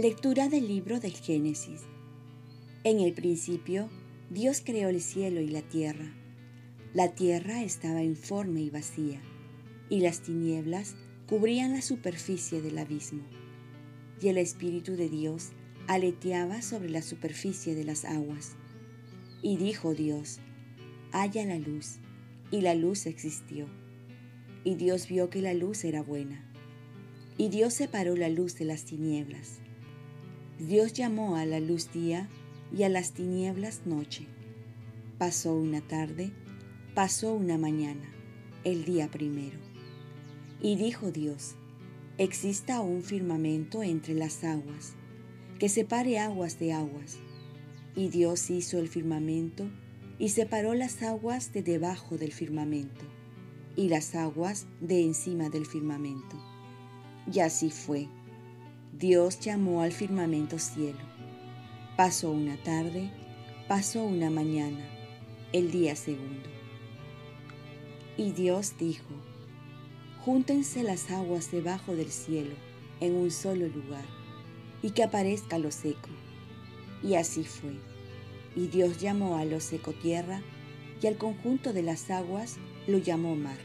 Lectura 0.00 0.48
del 0.48 0.68
libro 0.68 1.00
del 1.00 1.10
Génesis. 1.10 1.80
En 2.84 3.00
el 3.00 3.14
principio, 3.14 3.90
Dios 4.30 4.62
creó 4.64 4.90
el 4.90 5.00
cielo 5.00 5.40
y 5.40 5.48
la 5.48 5.62
tierra. 5.62 6.14
La 6.94 7.16
tierra 7.16 7.64
estaba 7.64 8.04
informe 8.04 8.60
y 8.60 8.70
vacía, 8.70 9.20
y 9.90 9.98
las 9.98 10.20
tinieblas 10.20 10.94
cubrían 11.26 11.72
la 11.72 11.82
superficie 11.82 12.62
del 12.62 12.78
abismo. 12.78 13.24
Y 14.22 14.28
el 14.28 14.38
Espíritu 14.38 14.94
de 14.94 15.08
Dios 15.08 15.48
aleteaba 15.88 16.62
sobre 16.62 16.90
la 16.90 17.02
superficie 17.02 17.74
de 17.74 17.82
las 17.82 18.04
aguas. 18.04 18.54
Y 19.42 19.56
dijo 19.56 19.94
Dios, 19.94 20.38
haya 21.10 21.44
la 21.44 21.58
luz, 21.58 21.96
y 22.52 22.60
la 22.60 22.76
luz 22.76 23.06
existió. 23.06 23.66
Y 24.62 24.76
Dios 24.76 25.08
vio 25.08 25.28
que 25.28 25.42
la 25.42 25.54
luz 25.54 25.82
era 25.82 26.02
buena. 26.02 26.48
Y 27.36 27.48
Dios 27.48 27.74
separó 27.74 28.14
la 28.14 28.28
luz 28.28 28.54
de 28.54 28.64
las 28.64 28.84
tinieblas. 28.84 29.58
Dios 30.58 30.92
llamó 30.92 31.36
a 31.36 31.46
la 31.46 31.60
luz 31.60 31.92
día 31.92 32.28
y 32.76 32.82
a 32.82 32.88
las 32.88 33.12
tinieblas 33.12 33.82
noche. 33.86 34.26
Pasó 35.16 35.54
una 35.54 35.80
tarde, 35.80 36.32
pasó 36.96 37.32
una 37.32 37.56
mañana, 37.56 38.12
el 38.64 38.84
día 38.84 39.08
primero. 39.08 39.58
Y 40.60 40.74
dijo 40.74 41.12
Dios, 41.12 41.54
exista 42.18 42.80
un 42.80 43.04
firmamento 43.04 43.84
entre 43.84 44.14
las 44.14 44.42
aguas, 44.42 44.94
que 45.60 45.68
separe 45.68 46.18
aguas 46.18 46.58
de 46.58 46.72
aguas. 46.72 47.18
Y 47.94 48.08
Dios 48.08 48.50
hizo 48.50 48.80
el 48.80 48.88
firmamento 48.88 49.70
y 50.18 50.30
separó 50.30 50.74
las 50.74 51.02
aguas 51.04 51.52
de 51.52 51.62
debajo 51.62 52.18
del 52.18 52.32
firmamento 52.32 53.04
y 53.76 53.88
las 53.88 54.16
aguas 54.16 54.66
de 54.80 55.04
encima 55.04 55.50
del 55.50 55.66
firmamento. 55.66 56.36
Y 57.32 57.38
así 57.38 57.70
fue. 57.70 58.08
Dios 58.92 59.38
llamó 59.38 59.82
al 59.82 59.92
firmamento 59.92 60.58
cielo. 60.58 60.98
Pasó 61.96 62.30
una 62.30 62.56
tarde, 62.56 63.10
pasó 63.68 64.02
una 64.02 64.30
mañana, 64.30 64.88
el 65.52 65.70
día 65.70 65.94
segundo. 65.94 66.48
Y 68.16 68.32
Dios 68.32 68.74
dijo, 68.78 69.04
Júntense 70.24 70.82
las 70.82 71.10
aguas 71.10 71.52
debajo 71.52 71.94
del 71.94 72.10
cielo 72.10 72.54
en 73.00 73.14
un 73.14 73.30
solo 73.30 73.68
lugar, 73.68 74.04
y 74.82 74.90
que 74.90 75.04
aparezca 75.04 75.58
lo 75.58 75.70
seco. 75.70 76.08
Y 77.02 77.14
así 77.14 77.44
fue. 77.44 77.78
Y 78.56 78.66
Dios 78.66 78.98
llamó 79.00 79.36
a 79.36 79.44
lo 79.44 79.60
seco 79.60 79.92
tierra, 79.92 80.42
y 81.00 81.06
al 81.06 81.16
conjunto 81.16 81.72
de 81.72 81.82
las 81.82 82.10
aguas 82.10 82.56
lo 82.88 82.98
llamó 82.98 83.36
mar. 83.36 83.58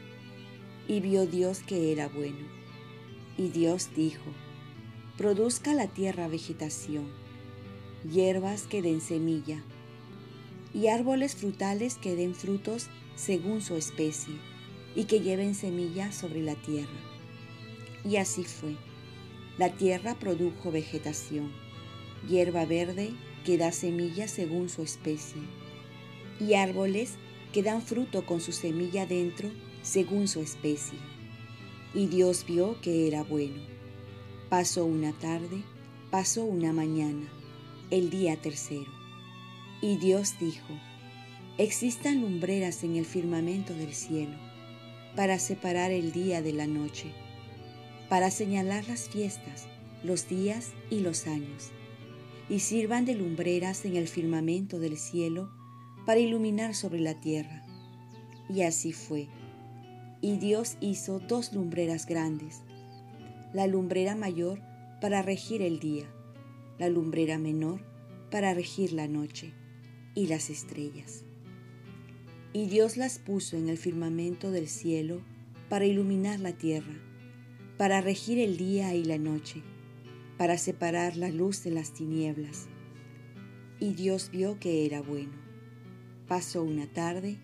Y 0.86 1.00
vio 1.00 1.26
Dios 1.26 1.60
que 1.60 1.90
era 1.90 2.08
bueno. 2.08 2.46
Y 3.36 3.48
Dios 3.48 3.90
dijo, 3.96 4.30
produzca 5.16 5.74
la 5.74 5.86
tierra 5.86 6.26
vegetación, 6.26 7.06
hierbas 8.10 8.62
que 8.62 8.82
den 8.82 9.00
semilla, 9.00 9.62
y 10.74 10.88
árboles 10.88 11.36
frutales 11.36 11.94
que 11.94 12.16
den 12.16 12.34
frutos 12.34 12.88
según 13.14 13.62
su 13.62 13.76
especie, 13.76 14.34
y 14.96 15.04
que 15.04 15.20
lleven 15.20 15.54
semilla 15.54 16.10
sobre 16.10 16.42
la 16.42 16.56
tierra. 16.56 16.98
Y 18.04 18.16
así 18.16 18.42
fue. 18.42 18.76
La 19.56 19.70
tierra 19.70 20.16
produjo 20.18 20.72
vegetación, 20.72 21.52
hierba 22.28 22.64
verde 22.64 23.12
que 23.44 23.56
da 23.56 23.70
semilla 23.70 24.26
según 24.26 24.68
su 24.68 24.82
especie, 24.82 25.42
y 26.40 26.54
árboles 26.54 27.14
que 27.52 27.62
dan 27.62 27.82
fruto 27.82 28.26
con 28.26 28.40
su 28.40 28.50
semilla 28.50 29.06
dentro 29.06 29.48
según 29.82 30.26
su 30.26 30.40
especie. 30.40 30.98
Y 31.94 32.08
Dios 32.08 32.44
vio 32.48 32.80
que 32.80 33.06
era 33.06 33.22
bueno. 33.22 33.73
Pasó 34.50 34.84
una 34.84 35.12
tarde, 35.12 35.62
pasó 36.10 36.44
una 36.44 36.72
mañana, 36.72 37.26
el 37.90 38.10
día 38.10 38.36
tercero. 38.36 38.92
Y 39.80 39.96
Dios 39.96 40.34
dijo, 40.38 40.68
existan 41.56 42.20
lumbreras 42.20 42.84
en 42.84 42.96
el 42.96 43.06
firmamento 43.06 43.72
del 43.72 43.94
cielo, 43.94 44.36
para 45.16 45.38
separar 45.38 45.92
el 45.92 46.12
día 46.12 46.42
de 46.42 46.52
la 46.52 46.66
noche, 46.66 47.12
para 48.10 48.30
señalar 48.30 48.86
las 48.86 49.08
fiestas, 49.08 49.66
los 50.02 50.28
días 50.28 50.72
y 50.90 51.00
los 51.00 51.26
años, 51.26 51.70
y 52.50 52.58
sirvan 52.60 53.06
de 53.06 53.14
lumbreras 53.14 53.84
en 53.86 53.96
el 53.96 54.08
firmamento 54.08 54.78
del 54.78 54.98
cielo, 54.98 55.50
para 56.04 56.20
iluminar 56.20 56.74
sobre 56.74 57.00
la 57.00 57.18
tierra. 57.18 57.64
Y 58.50 58.60
así 58.60 58.92
fue. 58.92 59.26
Y 60.20 60.36
Dios 60.36 60.76
hizo 60.80 61.18
dos 61.18 61.54
lumbreras 61.54 62.04
grandes, 62.04 62.60
la 63.54 63.68
lumbrera 63.68 64.16
mayor 64.16 64.60
para 65.00 65.22
regir 65.22 65.62
el 65.62 65.78
día, 65.78 66.06
la 66.78 66.88
lumbrera 66.88 67.38
menor 67.38 67.80
para 68.30 68.52
regir 68.52 68.92
la 68.92 69.06
noche 69.06 69.54
y 70.16 70.26
las 70.26 70.50
estrellas. 70.50 71.24
Y 72.52 72.66
Dios 72.66 72.96
las 72.96 73.20
puso 73.20 73.56
en 73.56 73.68
el 73.68 73.78
firmamento 73.78 74.50
del 74.50 74.66
cielo 74.66 75.22
para 75.68 75.86
iluminar 75.86 76.40
la 76.40 76.52
tierra, 76.52 76.94
para 77.78 78.00
regir 78.00 78.40
el 78.40 78.56
día 78.56 78.92
y 78.94 79.04
la 79.04 79.18
noche, 79.18 79.62
para 80.36 80.58
separar 80.58 81.16
la 81.16 81.30
luz 81.30 81.62
de 81.62 81.70
las 81.70 81.92
tinieblas. 81.92 82.66
Y 83.78 83.94
Dios 83.94 84.30
vio 84.32 84.58
que 84.58 84.84
era 84.84 85.00
bueno. 85.00 85.32
Pasó 86.26 86.64
una 86.64 86.88
tarde, 86.88 87.38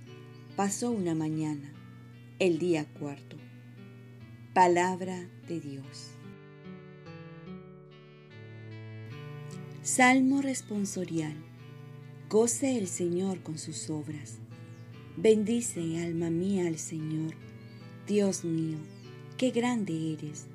pasó 0.57 0.91
una 0.91 1.15
mañana, 1.15 1.73
el 2.41 2.59
día 2.59 2.85
cuarto. 2.99 3.37
Palabra 4.55 5.31
de 5.47 5.61
Dios. 5.61 6.11
Salmo 9.85 10.43
responsorial. 10.43 11.37
Goce 12.29 12.77
el 12.77 12.89
Señor 12.89 13.45
con 13.45 13.59
sus 13.59 13.91
obras. 13.91 14.39
Bendice, 15.17 16.03
alma 16.03 16.31
mía, 16.31 16.67
al 16.67 16.79
Señor. 16.79 17.35
Dios 18.09 18.45
mío, 18.45 18.79
qué 19.37 19.53
grande 19.53 20.15
eres. 20.15 20.47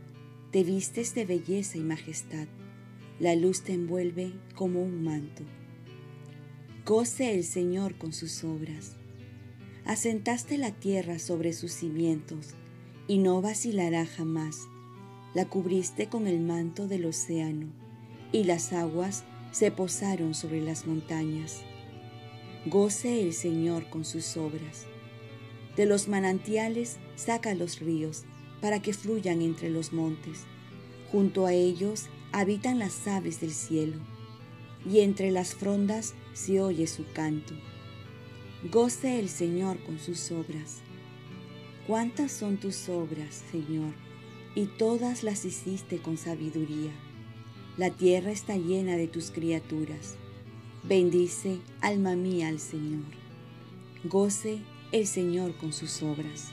Te 0.51 0.66
vistes 0.66 1.16
de 1.16 1.23
belleza 1.23 1.77
y 1.77 1.81
majestad. 1.81 2.50
La 3.22 3.33
luz 3.35 3.62
te 3.62 3.72
envuelve 3.72 4.33
como 4.56 4.83
un 4.83 5.06
manto. 5.06 5.44
Goce 6.85 7.33
el 7.33 7.45
Señor 7.45 7.97
con 7.97 8.12
sus 8.12 8.44
obras. 8.44 8.97
Asentaste 9.85 10.57
la 10.57 10.72
tierra 10.72 11.17
sobre 11.17 11.53
sus 11.53 11.72
cimientos 11.72 12.56
y 13.08 13.20
no 13.20 13.42
vacilará 13.42 14.06
jamás. 14.06 14.68
La 15.34 15.46
cubriste 15.46 16.08
con 16.08 16.28
el 16.28 16.40
manto 16.40 16.88
del 16.88 17.06
océano, 17.06 17.68
y 18.32 18.46
las 18.46 18.74
aguas 18.74 19.24
se 19.52 19.72
posaron 19.72 20.34
sobre 20.34 20.62
las 20.62 20.88
montañas. 20.88 21.62
Goce 22.66 23.22
el 23.22 23.34
Señor 23.34 23.90
con 23.90 24.06
sus 24.06 24.38
obras. 24.38 24.86
De 25.76 25.86
los 25.86 26.08
manantiales 26.08 26.98
saca 27.16 27.54
los 27.54 27.80
ríos, 27.80 28.24
para 28.62 28.82
que 28.82 28.94
fluyan 28.94 29.42
entre 29.42 29.70
los 29.70 29.94
montes. 29.94 30.46
Junto 31.12 31.46
a 31.46 31.54
ellos 31.54 32.06
habitan 32.32 32.80
las 32.80 33.08
aves 33.08 33.40
del 33.40 33.52
cielo, 33.52 33.98
y 34.90 35.02
entre 35.02 35.32
las 35.32 35.54
frondas 35.54 36.16
se 36.34 36.62
oye 36.62 36.88
su 36.88 37.06
canto. 37.14 37.54
Goce 38.72 39.20
el 39.20 39.30
Señor 39.30 39.78
con 39.84 40.00
sus 40.00 40.32
obras 40.32 40.82
Cuántas 41.88 42.31
son 42.31 42.57
tus 42.57 42.90
obras, 42.90 43.44
Señor, 43.51 43.94
y 44.56 44.66
todas 44.66 45.22
las 45.22 45.46
hiciste 45.46 46.00
con 46.00 46.18
sabiduría. 46.18 46.91
La 47.78 47.91
tierra 47.91 48.31
está 48.31 48.57
llena 48.57 48.97
de 48.97 49.07
tus 49.07 49.29
criaturas. 49.29 50.16
Bendice, 50.81 51.59
alma 51.81 52.16
mía, 52.16 52.48
al 52.48 52.60
Señor. 52.60 53.04
Goce 54.04 54.62
el 54.92 55.06
Señor 55.06 55.56
con 55.57 55.74
sus 55.74 56.01
obras. 56.01 56.51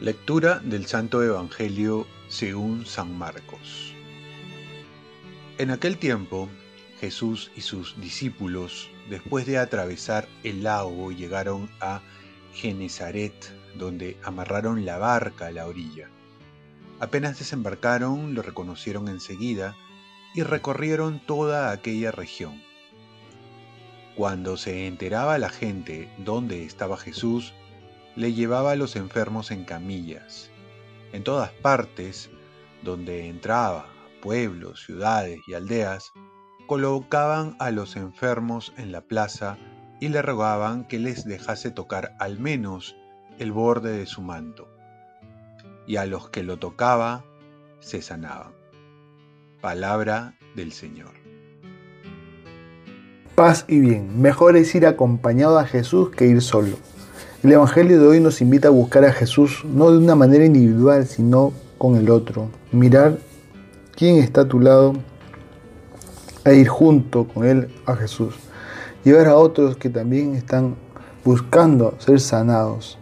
Lectura 0.00 0.58
del 0.60 0.86
Santo 0.86 1.22
Evangelio 1.22 2.08
según 2.26 2.86
San 2.86 3.16
Marcos. 3.16 3.94
En 5.58 5.70
aquel 5.70 5.96
tiempo, 5.98 6.48
Jesús 7.00 7.50
y 7.56 7.62
sus 7.62 7.98
discípulos, 7.98 8.90
después 9.08 9.46
de 9.46 9.56
atravesar 9.56 10.28
el 10.44 10.62
lago, 10.62 11.10
llegaron 11.10 11.70
a 11.80 12.02
Genezaret, 12.52 13.32
donde 13.74 14.18
amarraron 14.22 14.84
la 14.84 14.98
barca 14.98 15.46
a 15.46 15.50
la 15.50 15.66
orilla. 15.66 16.10
Apenas 16.98 17.38
desembarcaron, 17.38 18.34
lo 18.34 18.42
reconocieron 18.42 19.08
enseguida 19.08 19.74
y 20.34 20.42
recorrieron 20.42 21.24
toda 21.24 21.72
aquella 21.72 22.12
región. 22.12 22.62
Cuando 24.14 24.58
se 24.58 24.86
enteraba 24.86 25.38
la 25.38 25.48
gente 25.48 26.10
dónde 26.18 26.64
estaba 26.64 26.98
Jesús, 26.98 27.54
le 28.14 28.34
llevaba 28.34 28.72
a 28.72 28.76
los 28.76 28.96
enfermos 28.96 29.50
en 29.50 29.64
camillas. 29.64 30.50
En 31.12 31.24
todas 31.24 31.50
partes, 31.50 32.28
donde 32.82 33.28
entraba, 33.28 33.86
pueblos, 34.20 34.84
ciudades 34.84 35.40
y 35.46 35.54
aldeas, 35.54 36.12
colocaban 36.70 37.56
a 37.58 37.72
los 37.72 37.96
enfermos 37.96 38.72
en 38.76 38.92
la 38.92 39.00
plaza 39.00 39.58
y 39.98 40.06
le 40.06 40.22
rogaban 40.22 40.84
que 40.84 41.00
les 41.00 41.24
dejase 41.24 41.72
tocar 41.72 42.14
al 42.20 42.38
menos 42.38 42.94
el 43.40 43.50
borde 43.50 43.90
de 43.90 44.06
su 44.06 44.22
manto. 44.22 44.68
y 45.88 45.96
a 45.96 46.06
los 46.06 46.28
que 46.28 46.44
lo 46.44 46.60
tocaba 46.60 47.24
se 47.80 48.02
sanaban. 48.02 48.52
Palabra 49.60 50.36
del 50.54 50.70
Señor. 50.70 51.10
Paz 53.34 53.64
y 53.66 53.80
bien. 53.80 54.22
Mejor 54.22 54.56
es 54.56 54.72
ir 54.76 54.86
acompañado 54.86 55.58
a 55.58 55.66
Jesús 55.66 56.10
que 56.10 56.28
ir 56.28 56.40
solo. 56.40 56.76
El 57.42 57.50
Evangelio 57.50 58.00
de 58.00 58.06
hoy 58.06 58.20
nos 58.20 58.40
invita 58.40 58.68
a 58.68 58.70
buscar 58.70 59.04
a 59.04 59.12
Jesús 59.12 59.64
no 59.64 59.90
de 59.90 59.98
una 59.98 60.14
manera 60.14 60.44
individual, 60.44 61.04
sino 61.04 61.52
con 61.78 61.96
el 61.96 62.10
otro. 62.10 62.48
Mirar 62.70 63.18
quién 63.96 64.18
está 64.18 64.42
a 64.42 64.48
tu 64.48 64.60
lado 64.60 64.94
e 66.44 66.54
ir 66.54 66.68
junto 66.68 67.26
con 67.26 67.46
Él 67.46 67.68
a 67.86 67.94
Jesús. 67.96 68.34
Y 69.04 69.12
ver 69.12 69.28
a 69.28 69.36
otros 69.36 69.76
que 69.76 69.88
también 69.88 70.34
están 70.34 70.76
buscando 71.24 71.94
ser 71.98 72.20
sanados. 72.20 72.98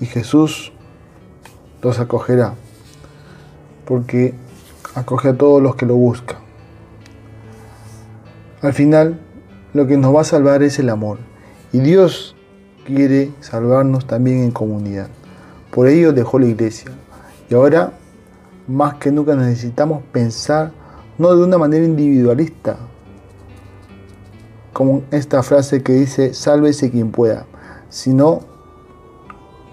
Y 0.00 0.06
Jesús 0.06 0.72
los 1.82 1.98
acogerá, 1.98 2.54
porque 3.84 4.34
acoge 4.94 5.28
a 5.30 5.36
todos 5.36 5.62
los 5.62 5.76
que 5.76 5.86
lo 5.86 5.96
buscan. 5.96 6.38
Al 8.62 8.72
final, 8.72 9.20
lo 9.74 9.86
que 9.86 9.96
nos 9.96 10.14
va 10.14 10.20
a 10.20 10.24
salvar 10.24 10.62
es 10.62 10.78
el 10.78 10.88
amor. 10.88 11.18
Y 11.72 11.80
Dios 11.80 12.36
quiere 12.84 13.32
salvarnos 13.40 14.06
también 14.06 14.42
en 14.42 14.50
comunidad. 14.50 15.08
Por 15.70 15.88
ello 15.88 16.12
dejó 16.12 16.38
la 16.38 16.46
iglesia. 16.46 16.90
Y 17.48 17.54
ahora, 17.54 17.92
más 18.68 18.94
que 18.94 19.10
nunca, 19.10 19.34
necesitamos 19.34 20.02
pensar 20.12 20.72
no 21.22 21.36
de 21.36 21.44
una 21.44 21.56
manera 21.56 21.84
individualista, 21.84 22.76
como 24.72 25.04
esta 25.12 25.44
frase 25.44 25.80
que 25.82 25.92
dice, 25.92 26.34
sálvese 26.34 26.90
quien 26.90 27.12
pueda, 27.12 27.46
sino 27.88 28.40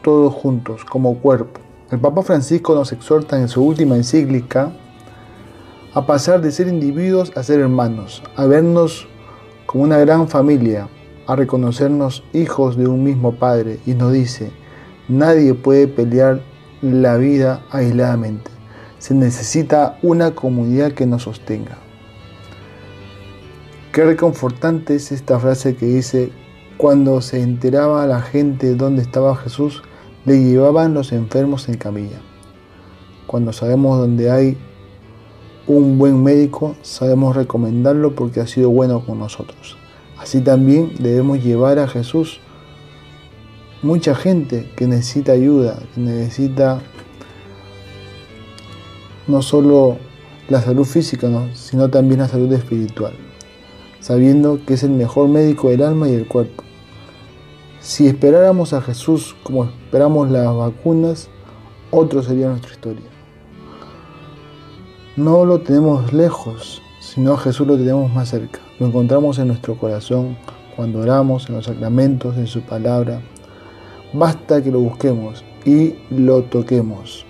todos 0.03 0.31
juntos, 0.31 0.85
como 0.85 1.19
cuerpo. 1.19 1.59
El 1.89 1.99
Papa 1.99 2.21
Francisco 2.21 2.75
nos 2.75 2.91
exhorta 2.91 3.39
en 3.39 3.47
su 3.47 3.65
última 3.65 3.95
encíclica 3.95 4.71
a 5.95 6.05
pasar 6.05 6.39
de 6.39 6.51
ser 6.51 6.67
individuos 6.67 7.31
a 7.35 7.41
ser 7.41 7.61
hermanos, 7.61 8.21
a 8.35 8.45
vernos 8.45 9.07
como 9.65 9.85
una 9.85 9.97
gran 9.97 10.27
familia, 10.27 10.87
a 11.25 11.35
reconocernos 11.35 12.23
hijos 12.31 12.77
de 12.77 12.87
un 12.87 13.03
mismo 13.03 13.33
Padre 13.39 13.79
y 13.87 13.95
nos 13.95 14.13
dice, 14.13 14.51
nadie 15.07 15.55
puede 15.55 15.87
pelear 15.87 16.41
la 16.83 17.17
vida 17.17 17.63
aisladamente. 17.71 18.58
Se 18.99 19.13
necesita 19.13 19.97
una 20.01 20.31
comunidad 20.35 20.91
que 20.91 21.05
nos 21.05 21.23
sostenga. 21.23 21.77
Qué 23.91 24.05
reconfortante 24.05 24.95
es 24.95 25.11
esta 25.11 25.39
frase 25.39 25.75
que 25.75 25.87
dice, 25.87 26.31
cuando 26.77 27.21
se 27.21 27.41
enteraba 27.41 28.05
la 28.05 28.21
gente 28.21 28.75
dónde 28.75 29.01
estaba 29.01 29.35
Jesús, 29.35 29.81
le 30.25 30.43
llevaban 30.43 30.93
los 30.93 31.11
enfermos 31.11 31.67
en 31.69 31.77
camilla. 31.77 32.19
Cuando 33.25 33.51
sabemos 33.51 33.99
dónde 33.99 34.29
hay 34.29 34.57
un 35.65 35.97
buen 35.97 36.23
médico, 36.23 36.75
sabemos 36.81 37.35
recomendarlo 37.35 38.15
porque 38.15 38.41
ha 38.41 38.47
sido 38.47 38.69
bueno 38.69 39.05
con 39.05 39.19
nosotros. 39.19 39.77
Así 40.17 40.41
también 40.41 40.93
debemos 40.99 41.43
llevar 41.43 41.79
a 41.79 41.87
Jesús 41.87 42.41
mucha 43.81 44.13
gente 44.15 44.69
que 44.75 44.87
necesita 44.87 45.31
ayuda, 45.31 45.79
que 45.93 46.01
necesita 46.01 46.81
no 49.29 49.41
solo 49.41 49.97
la 50.49 50.61
salud 50.61 50.83
física, 50.83 51.29
sino 51.53 51.89
también 51.89 52.19
la 52.19 52.27
salud 52.27 52.51
espiritual 52.51 53.13
sabiendo 53.99 54.59
que 54.65 54.75
es 54.75 54.83
el 54.83 54.91
mejor 54.91 55.27
médico 55.27 55.69
del 55.69 55.83
alma 55.83 56.07
y 56.07 56.13
del 56.13 56.27
cuerpo. 56.27 56.63
Si 57.79 58.07
esperáramos 58.07 58.73
a 58.73 58.81
Jesús 58.81 59.35
como 59.43 59.65
esperamos 59.65 60.29
las 60.29 60.53
vacunas, 60.53 61.29
otro 61.91 62.23
sería 62.23 62.49
nuestra 62.49 62.71
historia. 62.71 63.05
No 65.15 65.45
lo 65.45 65.61
tenemos 65.61 66.13
lejos, 66.13 66.81
sino 67.01 67.33
a 67.33 67.37
Jesús 67.37 67.67
lo 67.67 67.77
tenemos 67.77 68.13
más 68.13 68.29
cerca. 68.29 68.59
Lo 68.79 68.87
encontramos 68.87 69.37
en 69.39 69.47
nuestro 69.47 69.77
corazón 69.77 70.37
cuando 70.75 70.99
oramos, 70.99 71.49
en 71.49 71.55
los 71.55 71.65
sacramentos, 71.65 72.37
en 72.37 72.47
su 72.47 72.61
palabra. 72.61 73.21
Basta 74.13 74.61
que 74.63 74.71
lo 74.71 74.79
busquemos 74.79 75.43
y 75.65 75.95
lo 76.09 76.43
toquemos 76.43 77.25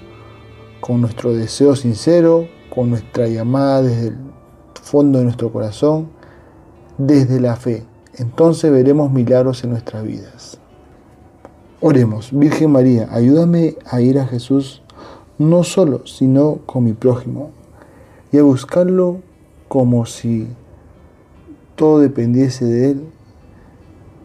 con 0.81 1.01
nuestro 1.01 1.33
deseo 1.33 1.75
sincero, 1.75 2.47
con 2.73 2.89
nuestra 2.89 3.27
llamada 3.27 3.81
desde 3.81 4.07
el 4.07 4.17
fondo 4.81 5.19
de 5.19 5.25
nuestro 5.25 5.51
corazón 5.51 6.09
desde 6.97 7.39
la 7.39 7.55
fe. 7.55 7.85
Entonces 8.15 8.71
veremos 8.71 9.11
milagros 9.11 9.63
en 9.63 9.71
nuestras 9.71 10.03
vidas. 10.03 10.59
Oremos, 11.81 12.31
Virgen 12.31 12.71
María, 12.71 13.07
ayúdame 13.11 13.77
a 13.85 14.01
ir 14.01 14.19
a 14.19 14.27
Jesús 14.27 14.83
no 15.37 15.63
solo, 15.63 16.05
sino 16.05 16.59
con 16.65 16.83
mi 16.83 16.91
prójimo, 16.91 17.51
y 18.31 18.37
a 18.37 18.43
buscarlo 18.43 19.21
como 19.69 20.05
si 20.05 20.47
todo 21.75 21.99
dependiese 21.99 22.65
de 22.65 22.91
Él 22.91 23.05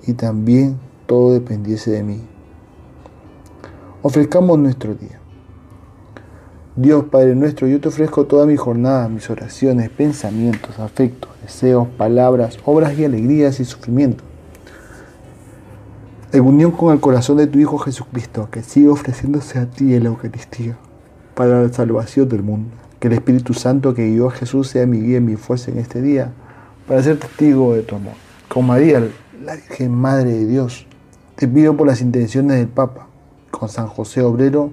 y 0.06 0.14
también 0.14 0.78
todo 1.06 1.32
dependiese 1.32 1.92
de 1.92 2.02
mí. 2.02 2.20
Ofrezcamos 4.02 4.58
nuestro 4.58 4.94
día. 4.94 5.20
Dios 6.76 7.04
Padre 7.04 7.36
nuestro, 7.36 7.68
yo 7.68 7.80
te 7.80 7.86
ofrezco 7.86 8.24
toda 8.24 8.46
mi 8.46 8.56
jornada, 8.56 9.08
mis 9.08 9.30
oraciones, 9.30 9.90
pensamientos, 9.90 10.80
afectos, 10.80 11.30
deseos, 11.40 11.86
palabras, 11.96 12.58
obras 12.64 12.98
y 12.98 13.04
alegrías 13.04 13.60
y 13.60 13.64
sufrimientos. 13.64 14.26
En 16.32 16.40
unión 16.40 16.72
con 16.72 16.92
el 16.92 16.98
corazón 16.98 17.36
de 17.36 17.46
tu 17.46 17.60
Hijo 17.60 17.78
Jesucristo, 17.78 18.48
que 18.50 18.64
sigue 18.64 18.88
ofreciéndose 18.88 19.60
a 19.60 19.66
ti 19.66 19.94
en 19.94 20.02
la 20.02 20.08
Eucaristía 20.08 20.76
para 21.36 21.62
la 21.62 21.72
salvación 21.72 22.28
del 22.28 22.42
mundo. 22.42 22.70
Que 22.98 23.06
el 23.06 23.14
Espíritu 23.14 23.54
Santo 23.54 23.94
que 23.94 24.10
guió 24.10 24.26
a 24.26 24.32
Jesús 24.32 24.66
sea 24.66 24.84
mi 24.84 25.00
guía 25.00 25.18
y 25.18 25.20
mi 25.20 25.36
fuerza 25.36 25.70
en 25.70 25.78
este 25.78 26.02
día 26.02 26.32
para 26.88 27.00
ser 27.04 27.20
testigo 27.20 27.74
de 27.74 27.82
tu 27.82 27.94
amor. 27.94 28.14
Con 28.48 28.66
María, 28.66 29.00
la 29.44 29.54
Virgen 29.54 29.92
Madre 29.92 30.32
de 30.32 30.46
Dios, 30.46 30.88
te 31.36 31.46
pido 31.46 31.76
por 31.76 31.86
las 31.86 32.00
intenciones 32.00 32.56
del 32.56 32.66
Papa, 32.66 33.06
con 33.52 33.68
San 33.68 33.86
José 33.86 34.22
Obrero, 34.22 34.72